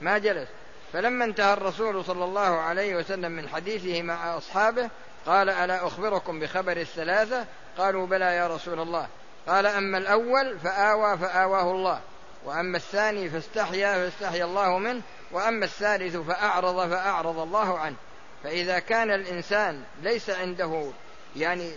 ما 0.00 0.18
جلس. 0.18 0.48
فلما 0.92 1.24
انتهى 1.24 1.52
الرسول 1.52 2.04
صلى 2.04 2.24
الله 2.24 2.60
عليه 2.60 2.96
وسلم 2.96 3.32
من 3.32 3.48
حديثه 3.48 4.02
مع 4.02 4.36
أصحابه 4.36 4.90
قال 5.26 5.50
ألا 5.50 5.86
أخبركم 5.86 6.40
بخبر 6.40 6.76
الثلاثة؟ 6.76 7.44
قالوا 7.78 8.06
بلى 8.06 8.36
يا 8.36 8.46
رسول 8.46 8.80
الله. 8.80 9.08
قال 9.48 9.66
أما 9.66 9.98
الأول 9.98 10.58
فآوى 10.58 11.18
فآواه 11.18 11.70
الله. 11.70 12.00
وأما 12.44 12.76
الثاني 12.76 13.30
فاستحيا 13.30 13.92
فاستحيا 13.92 14.44
الله 14.44 14.78
منه 14.78 15.02
وأما 15.32 15.64
الثالث 15.64 16.16
فأعرض 16.16 16.90
فأعرض 16.90 17.38
الله 17.38 17.78
عنه. 17.78 17.96
فإذا 18.44 18.78
كان 18.78 19.10
الإنسان 19.10 19.82
ليس 20.02 20.30
عنده 20.30 20.90
يعني 21.36 21.72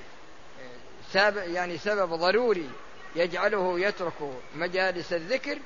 سبب 1.13 1.37
يعني 1.37 1.77
سبب 1.77 2.13
ضروري 2.13 2.69
يجعله 3.15 3.79
يترك 3.79 4.13
مجالس 4.55 5.13
الذكر 5.13 5.57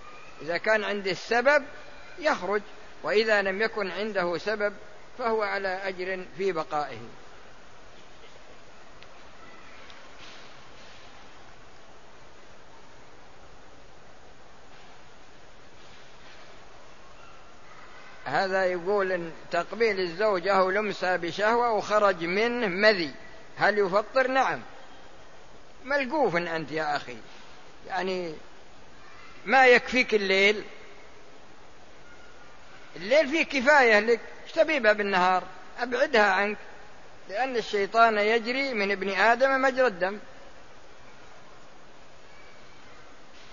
إذا 0.41 0.57
كان 0.57 0.83
عنده 0.83 1.11
السبب 1.11 1.63
يخرج 2.19 2.61
وإذا 3.03 3.41
لم 3.41 3.61
يكن 3.61 3.91
عنده 3.91 4.37
سبب 4.37 4.73
فهو 5.17 5.41
على 5.41 5.67
أجر 5.67 6.25
في 6.37 6.51
بقائه. 6.51 6.99
هذا 18.31 18.65
يقول 18.65 19.11
إن 19.11 19.31
تقبيل 19.51 19.99
الزوجة 19.99 20.53
أو 20.53 20.69
لمسها 20.69 21.17
بشهوة 21.17 21.71
وخرج 21.71 22.23
منه 22.23 22.67
مذي. 22.67 23.11
هل 23.57 23.79
يفطر؟ 23.79 24.27
نعم. 24.27 24.61
ملقوف 25.85 26.35
أنت 26.35 26.71
يا 26.71 26.95
أخي. 26.95 27.17
يعني 27.87 28.35
ما 29.45 29.67
يكفيك 29.67 30.13
الليل؟ 30.13 30.63
الليل 32.95 33.27
فيه 33.27 33.43
كفاية 33.43 33.99
لك. 33.99 34.19
إيش 34.43 34.51
تبيبها 34.51 34.93
بالنهار؟ 34.93 35.43
أبعدها 35.79 36.31
عنك. 36.31 36.57
لأن 37.29 37.55
الشيطان 37.55 38.17
يجري 38.17 38.73
من 38.73 38.91
ابن 38.91 39.09
آدم 39.09 39.61
مجرى 39.61 39.87
الدم. 39.87 40.19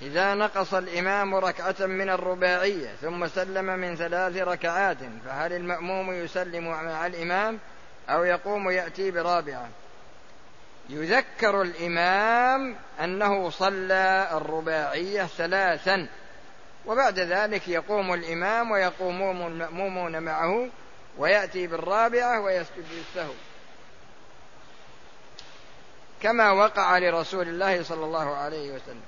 إذا 0.02 0.34
نقص 0.34 0.74
الإمام 0.74 1.34
ركعة 1.34 1.86
من 1.86 2.10
الرباعية 2.10 2.88
ثم 3.00 3.28
سلم 3.28 3.64
من 3.64 3.96
ثلاث 3.96 4.36
ركعات 4.36 4.98
فهل 5.24 5.52
المأموم 5.52 6.12
يسلم 6.12 6.68
مع 6.68 7.06
الإمام 7.06 7.58
أو 8.08 8.24
يقوم 8.24 8.70
يأتي 8.70 9.10
برابعة؟ 9.10 9.68
يذكر 10.88 11.62
الإمام 11.62 12.76
أنه 13.00 13.50
صلى 13.50 14.28
الرباعية 14.32 15.24
ثلاثا 15.24 16.08
وبعد 16.86 17.18
ذلك 17.18 17.68
يقوم 17.68 18.14
الإمام 18.14 18.70
ويقومون 18.70 19.46
المأمومون 19.46 20.22
معه 20.22 20.68
ويأتي 21.18 21.66
بالرابعة 21.66 22.40
ويسجد 22.40 22.84
للسهو. 22.92 23.32
كما 26.22 26.50
وقع 26.50 26.98
لرسول 26.98 27.48
الله 27.48 27.82
صلى 27.82 28.04
الله 28.04 28.36
عليه 28.36 28.72
وسلم. 28.72 29.02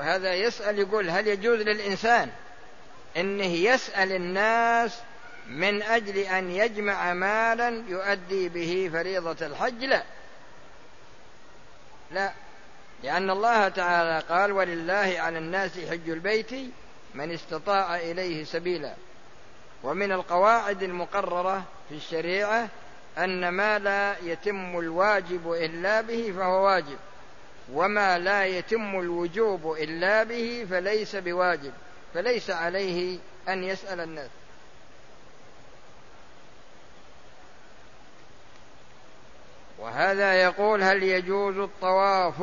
وهذا 0.00 0.34
يسأل 0.34 0.78
يقول 0.78 1.10
هل 1.10 1.28
يجوز 1.28 1.60
للإنسان 1.60 2.30
انه 3.16 3.44
يسأل 3.44 4.12
الناس 4.12 5.00
من 5.46 5.82
أجل 5.82 6.18
أن 6.18 6.50
يجمع 6.50 7.12
مالا 7.12 7.84
يؤدي 7.88 8.48
به 8.48 8.90
فريضة 8.92 9.46
الحج؟ 9.46 9.84
لا. 9.84 10.02
لا. 12.10 12.32
لأن 13.02 13.30
الله 13.30 13.68
تعالى 13.68 14.24
قال 14.28 14.52
ولله 14.52 15.14
على 15.18 15.38
الناس 15.38 15.70
حج 15.90 16.10
البيت 16.10 16.52
من 17.14 17.32
استطاع 17.32 17.96
إليه 17.96 18.44
سبيلا. 18.44 18.94
ومن 19.82 20.12
القواعد 20.12 20.82
المقررة 20.82 21.64
في 21.88 21.94
الشريعة 21.94 22.68
أن 23.18 23.48
ما 23.48 23.78
لا 23.78 24.16
يتم 24.22 24.78
الواجب 24.78 25.52
إلا 25.52 26.00
به 26.00 26.34
فهو 26.36 26.64
واجب. 26.64 26.98
وما 27.72 28.18
لا 28.18 28.46
يتم 28.46 29.00
الوجوب 29.00 29.72
إلا 29.72 30.22
به 30.22 30.66
فليس 30.70 31.16
بواجب 31.16 31.72
فليس 32.14 32.50
عليه 32.50 33.18
أن 33.48 33.64
يسأل 33.64 34.00
الناس. 34.00 34.30
وهذا 39.78 40.34
يقول 40.34 40.82
هل 40.82 41.02
يجوز 41.02 41.58
الطواف؟ 41.58 42.42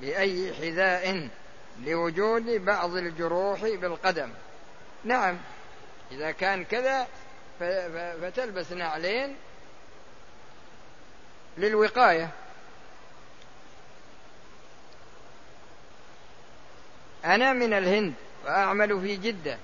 بأي 0.00 0.54
حذاء؟ 0.54 1.28
لوجود 1.84 2.64
بعض 2.64 2.96
الجروح 2.96 3.60
بالقدم. 3.60 4.30
نعم 5.04 5.38
إذا 6.12 6.30
كان 6.30 6.64
كذا 6.64 7.06
فتلبس 8.20 8.72
نعلين 8.72 9.36
للوقاية. 11.58 12.28
أنا 17.24 17.52
من 17.52 17.72
الهند 17.72 18.14
وأعمل 18.44 19.00
في 19.00 19.16
جدة. 19.16 19.58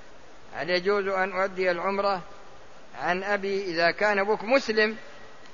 هل 0.55 0.71
يجوز 0.71 1.07
أن 1.07 1.33
أؤدي 1.33 1.71
العمرة؟ 1.71 2.23
عن 2.99 3.23
أبي 3.23 3.65
إذا 3.65 3.91
كان 3.91 4.19
أبوك 4.19 4.45
مسلم 4.45 4.97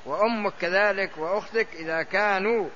وأمك 0.07 0.53
كذلك 0.61 1.11
وأختك 1.19 1.67
إذا 1.75 2.03
كانوا 2.03 2.69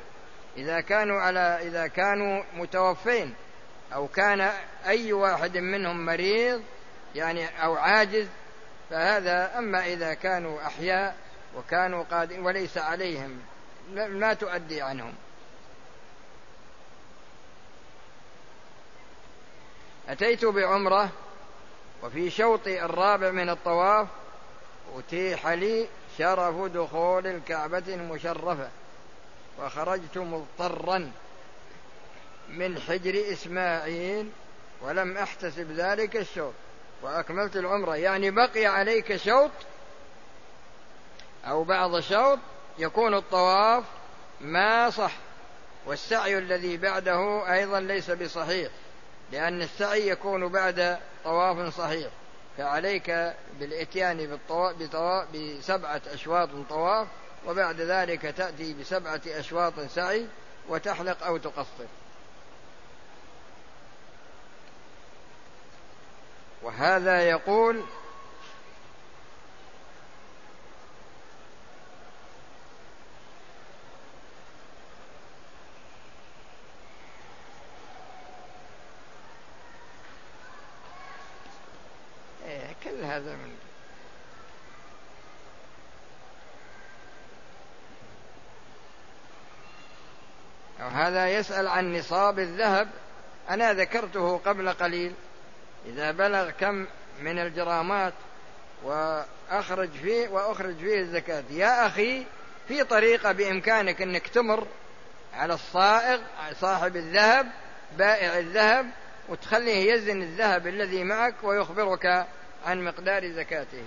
إذا 0.57 0.81
كانوا 0.81 1.20
على 1.20 1.59
إذا 1.62 1.87
كانوا 1.87 2.42
متوفين 2.55 3.35
أو 3.94 4.09
كان 4.09 4.51
أي 4.87 5.12
واحد 5.12 5.59
منهم 5.59 6.07
مريض 6.07 6.62
يعني 7.14 7.64
أو 7.64 7.75
عاجز 7.77 8.29
فهذا 8.90 9.59
أما 9.59 9.87
إذا 9.87 10.14
كانوا 10.14 10.66
أحياء 10.66 11.16
وكانوا 11.57 12.05
قادين 12.11 12.46
وليس 12.46 12.79
عليهم 12.79 13.40
ما 13.94 14.35
تؤدي 14.35 14.83
عنهم. 14.83 15.14
أتيت 20.09 20.44
بعمرة 20.44 21.11
وفي 22.03 22.31
شوطي 22.31 22.85
الرابع 22.85 23.31
من 23.31 23.50
الطواف 23.50 24.09
أتيح 24.96 25.46
لي 25.46 25.88
شرف 26.18 26.72
دخول 26.72 27.26
الكعبة 27.26 27.83
المشرفة 27.88 28.68
وخرجت 29.59 30.18
مضطرا 30.18 31.12
من 32.48 32.79
حجر 32.79 33.33
إسماعيل 33.33 34.31
ولم 34.83 35.16
أحتسب 35.16 35.70
ذلك 35.72 36.16
الشوط. 36.16 36.55
وأكملت 37.02 37.56
العمرة. 37.56 37.96
يعني 37.96 38.30
بقي 38.30 38.66
عليك 38.66 39.16
شوط 39.16 39.50
أو 41.44 41.64
بعض 41.64 42.00
شوط 42.00 42.38
يكون 42.78 43.14
الطواف 43.14 43.84
ما 44.40 44.90
صح. 44.90 45.12
والسعي 45.86 46.38
الذي 46.38 46.76
بعده 46.76 47.52
أيضا 47.54 47.80
ليس 47.80 48.10
بصحيح 48.10 48.70
لأن 49.32 49.62
السعي 49.62 50.08
يكون 50.08 50.48
بعد 50.48 50.98
طواف 51.24 51.74
صحيح. 51.76 52.10
فعليك 52.58 53.34
بالإتيان 53.60 54.38
بسبعة 55.34 56.02
أشواط 56.06 56.48
طواف 56.68 57.08
وبعد 57.46 57.80
ذلك 57.80 58.22
تأتي 58.22 58.74
بسبعة 58.74 59.20
أشواط 59.26 59.80
سعي 59.80 60.26
وتحلق 60.68 61.24
أو 61.26 61.36
تقصر. 61.36 61.86
وهذا 66.62 67.23
يقول 67.23 67.85
إيه، 82.46 82.77
كل 82.85 83.05
هذا 83.05 83.37
من 83.37 83.57
وهذا 90.81 91.29
يسأل 91.29 91.68
عن 91.68 91.96
نصاب 91.96 92.38
الذهب. 92.38 92.88
أنا 93.51 93.73
ذكرته 93.73 94.38
قبل 94.38 94.73
قليل. 94.73 95.14
إذا 95.86 96.10
بلغ 96.10 96.50
كم 96.50 96.86
من 97.20 97.38
الجرامات 97.38 98.14
وأخرج 98.82 99.90
فيه 99.90 100.28
وأخرج 100.28 100.76
فيه 100.76 101.00
الزكاة. 101.00 101.44
يا 101.50 101.86
أخي 101.86 102.26
في 102.68 102.84
طريقة 102.84 103.32
بإمكانك 103.32 104.02
أنك 104.02 104.28
تمر 104.28 104.66
على 105.34 105.54
الصائغ 105.54 106.20
صاحب 106.60 106.96
الذهب 106.96 107.46
بائع 107.98 108.38
الذهب 108.38 108.90
وتخليه 109.28 109.92
يزن 109.92 110.22
الذهب 110.22 110.66
الذي 110.66 111.04
معك 111.04 111.34
ويخبرك 111.42 112.26
عن 112.66 112.84
مقدار 112.84 113.32
زكاته. 113.32 113.84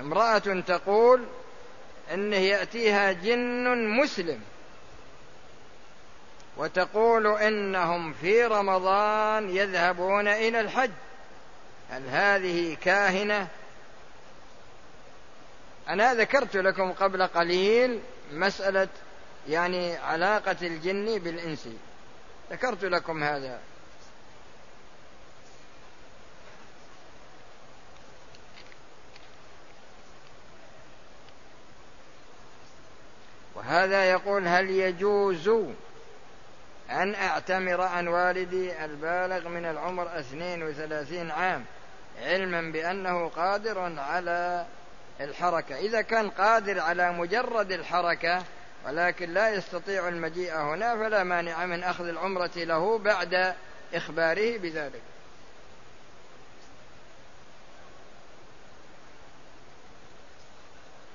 امرأة 0.00 0.62
تقول 0.66 1.26
انه 2.14 2.36
يأتيها 2.36 3.12
جن 3.12 3.88
مسلم. 3.88 4.40
وتقول 6.56 7.26
إنهم 7.26 8.12
في 8.12 8.44
رمضان 8.44 9.56
يذهبون 9.56 10.28
إلى 10.28 10.60
الحج. 10.60 10.90
هل 11.90 12.08
هذه 12.08 12.76
كاهنة؟ 12.80 13.48
أنا 15.88 16.14
ذكرت 16.14 16.56
لكم 16.56 16.92
قبل 16.92 17.26
قليل 17.26 18.00
مسألة 18.32 18.88
يعني 19.48 19.96
علاقة 19.96 20.56
الجن 20.62 21.18
بالإنس. 21.18 21.68
ذكرت 22.50 22.84
لكم 22.84 23.22
هذا. 23.22 23.60
وهذا 33.54 34.10
يقول 34.10 34.48
هل 34.48 34.70
يجوز 34.70 35.50
أن 36.90 37.14
أعتمر 37.14 37.80
عن 37.80 38.08
والدي 38.08 38.84
البالغ 38.84 39.48
من 39.48 39.64
العمر 39.64 40.18
اثنين 40.18 40.62
وثلاثين 40.62 41.30
عام 41.30 41.64
علما 42.22 42.72
بأنه 42.72 43.28
قادر 43.28 44.00
على 44.00 44.66
الحركة. 45.20 45.76
إذا 45.76 46.02
كان 46.02 46.30
قادر 46.30 46.80
على 46.80 47.12
مجرد 47.12 47.72
الحركة 47.72 48.42
ولكن 48.86 49.34
لا 49.34 49.48
يستطيع 49.48 50.08
المجيء 50.08 50.54
هنا 50.54 50.96
فلا 50.96 51.24
مانع 51.24 51.66
من 51.66 51.84
أخذ 51.84 52.08
العمرة 52.08 52.50
له 52.56 52.98
بعد 52.98 53.54
إخباره 53.94 54.58
بذلك. 54.58 55.02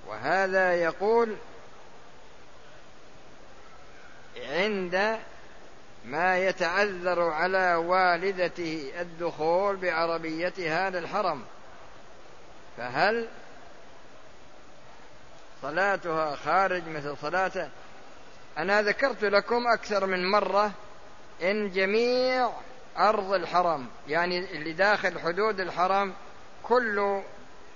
وهذا 0.07 0.75
يقول 0.75 1.35
عند 4.37 5.19
ما 6.05 6.37
يتعذر 6.37 7.21
على 7.21 7.75
والدته 7.75 8.91
الدخول 8.99 9.75
بعربيتها 9.75 10.89
للحرم 10.89 11.43
فهل 12.77 13.27
صلاتها 15.61 16.35
خارج 16.35 16.87
مثل 16.87 17.17
صلاته 17.17 17.69
أنا 18.57 18.81
ذكرت 18.81 19.23
لكم 19.23 19.67
أكثر 19.67 20.05
من 20.05 20.31
مرة 20.31 20.71
إن 21.43 21.71
جميع 21.71 22.49
أرض 22.97 23.33
الحرم 23.33 23.87
يعني 24.07 24.39
اللي 24.39 24.73
داخل 24.73 25.19
حدود 25.19 25.59
الحرم 25.59 26.13
كل 26.63 27.21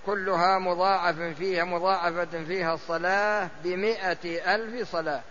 كلها 0.05 0.59
مضاعف 0.59 1.19
فيها 1.19 1.63
مضاعفة 1.63 2.43
فيها 2.47 2.73
الصلاة 2.73 3.49
بمئة 3.63 4.55
ألف 4.55 4.91
صلاة. 4.91 5.21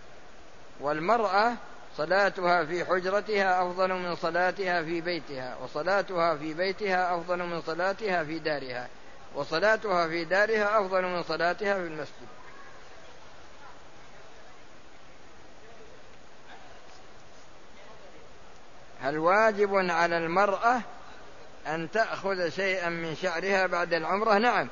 والمرأة 0.79 1.53
صلاتها 1.97 2.65
في 2.65 2.85
حجرتها 2.85 3.63
أفضل 3.63 3.93
من 3.93 4.15
صلاتها 4.15 4.83
في 4.83 5.01
بيتها 5.01 5.57
وصلاتها 5.63 6.35
في 6.35 6.53
بيتها 6.53 7.15
أفضل 7.15 7.37
من 7.37 7.61
صلاتها 7.61 8.23
في 8.23 8.39
دارها 8.39 8.87
وصلاتها 9.35 10.07
في 10.07 10.25
دارها 10.25 10.79
أفضل 10.79 11.01
من 11.01 11.23
صلاتها 11.23 11.73
في 11.73 11.87
المسجد. 11.87 12.27
هل 19.01 19.17
واجب 19.17 19.75
على 19.75 20.17
المرأة 20.17 20.81
أن 21.67 21.91
تأخذ 21.91 22.49
شيئا 22.49 22.89
من 22.89 23.15
شعرها 23.15 23.67
بعد 23.67 23.93
العمرة؟ 23.93 24.37
نعم 24.37 24.67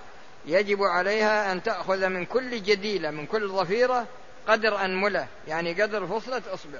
يجب 0.46 0.84
عليها 0.84 1.52
أن 1.52 1.64
تأخذ 1.64 2.08
من 2.08 2.26
كل 2.26 2.64
جديلة 2.64 3.12
من 3.12 3.26
كل 3.26 3.50
ظفيرة 3.50 4.08
قدر 4.48 4.86
أنملة 4.86 5.28
يعني 5.48 5.82
قدر 5.82 6.08
فصلة 6.08 6.42
أصبع. 6.54 6.80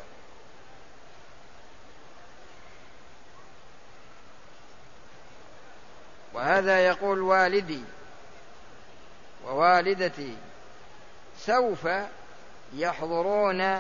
وهذا 6.34 6.80
يقول 6.88 7.22
والدي 7.22 7.82
ووالدتي 9.46 10.38
سوف 11.38 11.88
يحضرون 12.74 13.80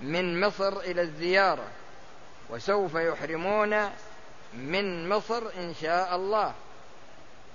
من 0.00 0.40
مصر 0.40 0.80
إلى 0.80 1.02
الزيارة 1.02 1.68
وسوف 2.50 2.94
يحرمون 2.94 3.90
من 4.54 5.08
مصر 5.08 5.42
إن 5.56 5.74
شاء 5.80 6.16
الله. 6.16 6.54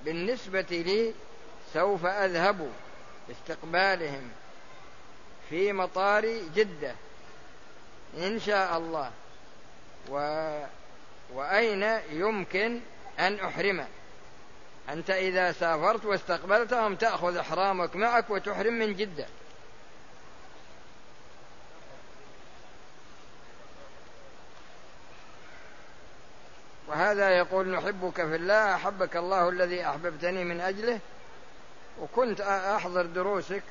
بالنسبة 0.05 0.65
لي 0.69 1.13
سوف 1.73 2.05
أذهب 2.05 2.71
استقبالهم 3.31 4.31
في 5.49 5.73
مطار 5.73 6.25
جدة 6.55 6.95
إن 8.17 8.39
شاء 8.39 8.77
الله. 8.77 9.11
و... 10.09 10.17
وأين 11.33 11.83
يمكن 12.11 12.79
أن 13.19 13.39
أحرم 13.39 13.85
أنت 14.91 15.09
إذا 15.09 15.51
سافرت 15.51 16.05
واستقبلتهم 16.05 16.95
تأخذ 16.95 17.37
إحرامك 17.37 17.95
معك 17.95 18.29
وتحرم 18.29 18.73
من 18.73 18.95
جدة. 18.95 19.25
وهذا 26.87 27.29
يقول 27.29 27.69
نحبك 27.69 28.15
في 28.15 28.35
الله 28.35 28.75
أحبك 28.75 29.15
الله 29.15 29.49
الذي 29.49 29.85
أحببتني 29.85 30.43
من 30.43 30.61
أجله 30.61 30.99
وكنت 32.01 32.41
أحضر 32.41 33.05
دروسك 33.05 33.63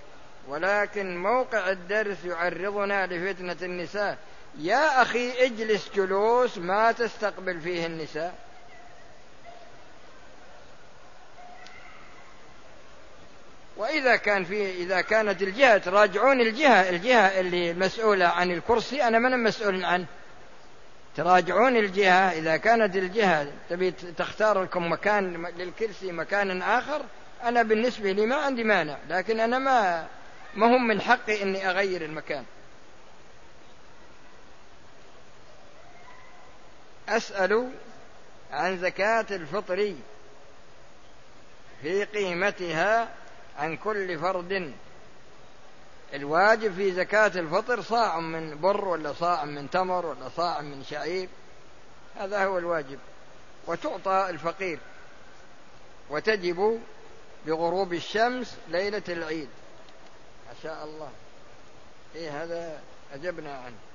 ولكن 0.48 1.22
موقع 1.22 1.70
الدرس 1.70 2.24
يعرضنا 2.24 3.06
لفتنة 3.06 3.56
النساء. 3.62 4.18
يا 4.58 5.02
أخي 5.02 5.46
اجلس 5.46 5.90
جلوس 5.94 6.58
ما 6.58 6.92
تستقبل 6.92 7.60
فيه 7.60 7.86
النساء. 7.86 8.49
وإذا 13.80 14.16
كان 14.16 14.44
في 14.44 14.70
إذا 14.70 15.00
كانت 15.00 15.42
الجهة 15.42 15.78
تراجعون 15.78 16.40
الجهة 16.40 16.88
الجهة 16.90 17.40
اللي 17.40 17.72
مسؤولة 17.74 18.26
عن 18.26 18.50
الكرسي 18.50 19.02
أنا 19.02 19.18
من 19.18 19.42
مسؤول 19.42 19.84
عنه. 19.84 20.06
تراجعون 21.16 21.76
الجهة 21.76 22.32
إذا 22.32 22.56
كانت 22.56 22.96
الجهة 22.96 23.52
تبي 23.70 23.90
تختار 23.90 24.62
لكم 24.62 24.92
مكان 24.92 25.46
للكرسي 25.46 26.12
مكان 26.12 26.62
آخر 26.62 27.02
أنا 27.42 27.62
بالنسبة 27.62 28.12
لي 28.12 28.26
ما 28.26 28.36
عندي 28.36 28.64
مانع. 28.64 28.96
لكن 29.08 29.40
أنا 29.40 29.58
ما 29.58 30.06
ما 30.54 30.66
هم 30.66 30.86
من 30.86 31.00
حقي 31.00 31.42
إني 31.42 31.70
أغير 31.70 32.04
المكان. 32.04 32.44
أسأل 37.08 37.70
عن 38.52 38.78
زكاة 38.78 39.26
الفطر 39.30 39.94
في 41.82 42.04
قيمتها 42.04 43.19
عن 43.60 43.76
كل 43.76 44.18
فرد. 44.18 44.72
الواجب 46.14 46.74
في 46.74 46.92
زكاة 46.92 47.26
الفطر 47.26 47.82
صاع 47.82 48.20
من 48.20 48.60
بر 48.60 48.88
ولا 48.88 49.12
صاع 49.12 49.44
من 49.44 49.70
تمر 49.70 50.06
ولا 50.06 50.28
صاع 50.36 50.60
من 50.60 50.84
شعير. 50.84 51.28
هذا 52.16 52.44
هو 52.44 52.58
الواجب. 52.58 52.98
وتعطى 53.66 54.26
الفقير. 54.30 54.78
وتجب 56.10 56.80
بغروب 57.46 57.92
الشمس 57.92 58.56
ليلة 58.68 59.02
العيد. 59.08 59.48
ما 60.48 60.54
شاء 60.62 60.84
الله. 60.84 61.10
إيه 62.14 62.42
هذا 62.42 62.80
أجبنا 63.14 63.56
عنه. 63.56 63.89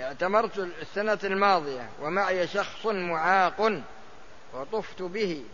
اعتمرت 0.00 0.58
السنة 0.58 1.18
الماضية 1.24 1.88
ومعي 2.02 2.46
شخص 2.46 2.86
معاق 2.86 3.82
وطفت 4.54 5.02
به 5.02 5.44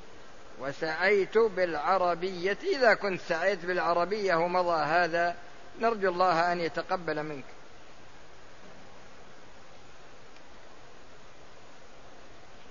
وسعيت 0.61 1.39
بالعربية. 1.39 2.59
إذا 2.63 2.95
كنت 2.95 3.21
سعيت 3.21 3.65
بالعربية 3.65 4.35
ومضى 4.35 4.83
هذا 4.83 5.37
نرجو 5.81 6.11
الله 6.11 6.53
أن 6.53 6.61
يتقبل 6.61 7.23
منك. 7.23 7.45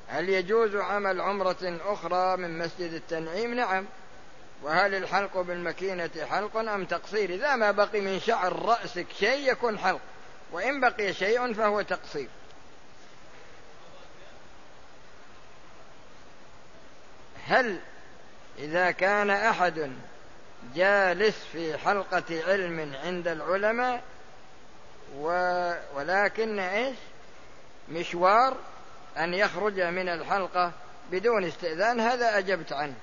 هل 0.07 0.29
يجوز 0.29 0.75
عمل 0.75 1.21
عمرة 1.21 1.79
أخرى 1.85 2.37
من 2.37 2.57
مسجد 2.57 2.93
التنعيم؟ 2.93 3.53
نعم. 3.53 3.85
وهل 4.63 4.95
الحلق 4.95 5.37
بالمكينة 5.37 6.09
حلق 6.31 6.57
أم 6.57 6.85
تقصير؟ 6.85 7.29
إذا 7.29 7.55
ما 7.55 7.71
بقي 7.71 8.01
من 8.01 8.19
شعر 8.19 8.65
رأسك 8.65 9.05
شيء 9.19 9.51
يكون 9.51 9.79
حلق. 9.79 10.01
وإن 10.53 10.79
بقي 10.79 11.13
شيء 11.13 11.53
فهو 11.53 11.81
تقصير. 11.81 12.29
هل 17.47 17.79
إذا 18.59 18.91
كان 18.91 19.29
أحد 19.29 19.91
جالس 20.75 21.35
في 21.51 21.77
حلقة 21.77 22.43
علم 22.47 22.95
عند 23.03 23.27
العلماء 23.27 24.03
و... 25.17 25.27
ولكن 25.95 26.59
إيش؟ 26.59 26.95
مشوار 27.89 28.57
أن 29.17 29.33
يخرج 29.33 29.81
من 29.81 30.09
الحلقة 30.09 30.71
بدون 31.11 31.43
استئذان 31.43 31.99
هذا 31.99 32.37
أجبت 32.37 32.73
عنه. 32.73 32.95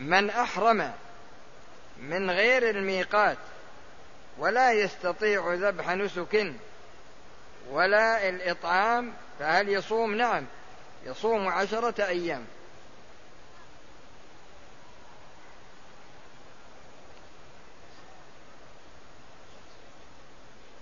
من 0.00 0.30
أحرم 0.30 0.92
من 2.00 2.30
غير 2.30 2.70
الميقات 2.70 3.38
ولا 4.38 4.72
يستطيع 4.72 5.54
ذبح 5.54 5.90
نسك 5.90 6.52
ولا 7.70 8.28
الإطعام 8.28 9.12
فهل 9.38 9.68
يصوم؟ 9.68 10.14
نعم 10.14 10.46
يصوم 11.06 11.48
عشرة 11.48 12.06
أيام. 12.06 12.46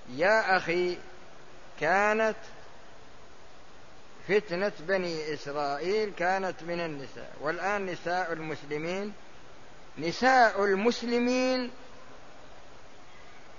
يا 0.08 0.56
أخي 0.56 0.98
كانت 1.80 2.36
فتنة 4.28 4.72
بني 4.78 5.34
إسرائيل 5.34 6.12
كانت 6.18 6.62
من 6.62 6.80
النساء 6.80 7.32
والآن 7.40 7.86
نساء 7.86 8.32
المسلمين 8.32 9.12
نساء 9.98 10.64
المسلمين 10.64 11.70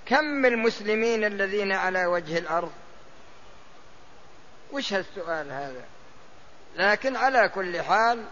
كم 0.06 0.46
المسلمين 0.46 1.24
الذين 1.24 1.72
على 1.72 2.06
وجه 2.06 2.38
الأرض؟ 2.38 2.72
وش 4.72 4.94
هالسؤال 4.94 5.52
هذا؟ 5.52 5.84
لكن 6.76 7.16
على 7.16 7.50
كل 7.50 7.82
حال 7.82 8.26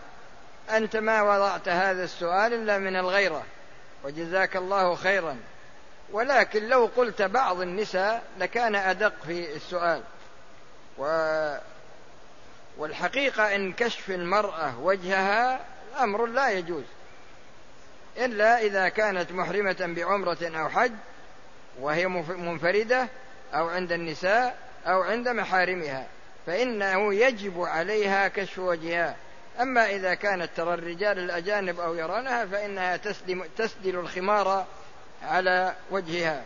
أنت 0.70 0.98
ما 0.98 1.22
وضعت 1.22 1.70
هذا 1.70 2.04
السؤال 2.04 2.54
إلا 2.54 2.78
من 2.78 2.96
الغيرة 2.96 3.44
وجزاك 4.04 4.56
الله 4.56 4.96
خيرا. 4.96 5.38
ولكن 6.12 6.68
لو 6.68 6.90
قلت 6.96 7.22
بعض 7.22 7.62
النساء 7.62 8.24
لكان 8.40 8.76
أدق 8.76 9.14
في 9.26 9.56
السؤال. 9.56 10.04
و 10.98 11.04
والحقيقة 12.78 13.56
إن 13.56 13.74
كشف 13.74 14.10
المرأة 14.10 14.80
وجهها 14.80 15.60
أمر 16.00 16.26
لا 16.26 16.50
يجوز. 16.50 16.84
إلا 18.18 18.60
إذا 18.60 18.90
كانت 18.90 19.32
محرمة 19.32 19.94
بعمرة 19.96 20.38
أو 20.44 20.70
حج 20.70 20.92
وهي 21.80 22.08
منفردة 22.08 23.08
أو 23.54 23.68
عند 23.68 23.92
النساء 23.92 24.58
أو 24.88 25.02
عند 25.02 25.28
محارمها 25.28 26.08
فإنه 26.48 27.14
يجب 27.14 27.62
عليها 27.62 28.28
كشف 28.28 28.60
وجهها. 28.60 29.16
أما 29.60 29.90
إذا 29.90 30.14
كانت 30.14 30.50
ترى 30.56 30.74
الرجال 30.74 31.20
الأجانب 31.20 31.80
أو 31.80 31.96
يرونها 31.96 32.46
فإنها 32.46 32.98
تسلم 32.98 33.44
تسدل 33.58 33.96
الخمار 33.96 34.66
على 35.24 35.76
وجهها. 35.92 36.44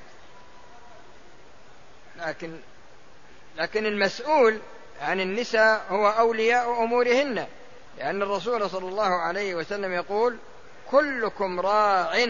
لكن 2.17 2.60
لكن 3.57 3.86
المسؤول 3.86 4.60
عن 5.01 5.19
النساء 5.19 5.86
هو 5.89 6.07
أولياء 6.07 6.84
أمورهن 6.84 7.47
لأن 7.97 8.21
الرسول 8.21 8.69
صلى 8.69 8.88
الله 8.88 9.21
عليه 9.21 9.55
وسلم 9.55 9.93
يقول 9.93 10.38
كلكم 10.91 11.60
راع 11.60 12.27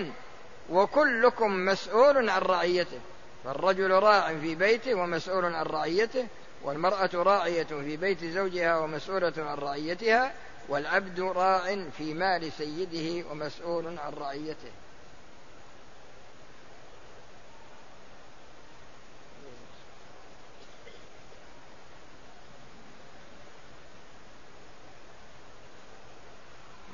وكلكم 0.70 1.66
مسؤول 1.66 2.30
عن 2.30 2.42
رعيته. 2.42 3.00
فالرجل 3.44 3.92
راع 3.92 4.28
في 4.40 4.56
بيته 4.56 4.94
ومسؤول 4.94 5.46
عن 5.46 5.66
رعيته 5.66 6.28
والمرأة 6.64 7.10
راعية 7.14 7.64
في 7.64 7.98
بيت 7.98 8.24
زوجها 8.24 8.78
ومسؤولة 8.78 9.34
عن 9.38 9.58
رعيتها 9.58 10.34
والعبد 10.70 11.20
راع 11.20 11.76
في 11.98 12.14
مال 12.14 12.52
سيده 12.52 13.30
ومسؤول 13.32 13.88
عن 13.88 14.14
رعيته. 14.14 14.72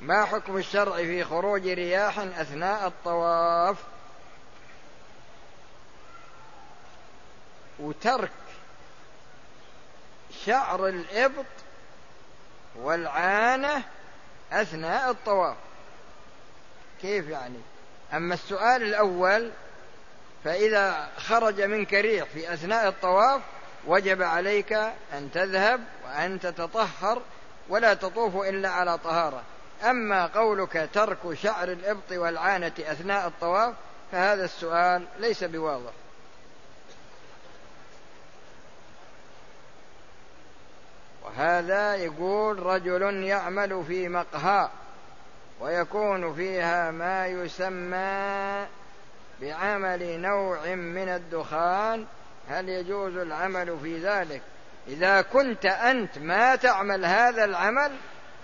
ما 0.00 0.24
حكم 0.24 0.56
الشرع 0.56 0.96
في 0.96 1.24
خروج 1.24 1.68
رياح 1.68 2.18
أثناء 2.18 2.86
الطواف؟ 2.86 3.76
ترك 8.00 8.30
شعر 10.44 10.86
الإبط 10.88 11.46
والعانة 12.76 13.82
أثناء 14.52 15.10
الطواف. 15.10 15.56
كيف 17.02 17.28
يعني؟ 17.28 17.58
أما 18.12 18.34
السؤال 18.34 18.82
الأول 18.82 19.50
فإذا 20.44 21.08
خرج 21.16 21.60
منك 21.60 21.94
ريح 21.94 22.24
في 22.24 22.52
أثناء 22.52 22.88
الطواف 22.88 23.40
وجب 23.86 24.22
عليك 24.22 24.72
أن 25.12 25.30
تذهب 25.34 25.80
وأن 26.04 26.40
تتطهر 26.40 27.22
ولا 27.68 27.94
تطوف 27.94 28.36
إلا 28.36 28.68
على 28.68 28.98
طهارة. 28.98 29.42
أما 29.82 30.26
قولك 30.26 30.90
ترك 30.94 31.34
شعر 31.34 31.68
الإبط 31.68 32.12
والعانة 32.12 32.72
أثناء 32.78 33.26
الطواف 33.26 33.74
فهذا 34.12 34.44
السؤال 34.44 35.04
ليس 35.18 35.44
بواضح. 35.44 35.92
وهذا 41.24 41.94
يقول 41.94 42.62
رجل 42.62 43.22
يعمل 43.24 43.84
في 43.86 44.08
مقهى 44.08 44.68
ويكون 45.60 46.34
فيها 46.34 46.90
ما 46.90 47.26
يسمى 47.26 48.66
بعمل 49.40 50.20
نوع 50.20 50.74
من 50.74 51.08
الدخان 51.08 52.06
هل 52.48 52.68
يجوز 52.68 53.16
العمل 53.16 53.78
في 53.82 53.98
ذلك؟ 53.98 54.42
إذا 54.88 55.20
كنت 55.20 55.66
أنت 55.66 56.18
ما 56.18 56.56
تعمل 56.56 57.04
هذا 57.04 57.44
العمل 57.44 57.92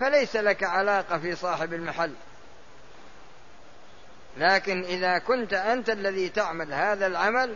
فليس 0.01 0.37
لك 0.37 0.65
علاقة 0.65 1.19
في 1.19 1.37
صاحب 1.37 1.75
المحل. 1.75 2.15
لكن 4.37 4.85
إذا 4.85 5.19
كنت 5.19 5.53
أنت 5.53 5.91
الذي 5.91 6.29
تعمل 6.29 6.73
هذا 6.73 7.07
العمل 7.07 7.55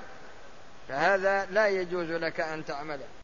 فهذا 0.88 1.46
لا 1.50 1.68
يجوز 1.68 2.10
لك 2.10 2.40
أن 2.40 2.64
تعمله. 2.64 3.08